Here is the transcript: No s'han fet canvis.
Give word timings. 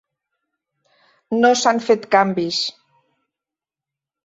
No 1.43 1.51
s'han 1.61 1.83
fet 1.89 2.09
canvis. 2.17 2.65